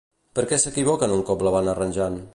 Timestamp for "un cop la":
1.19-1.55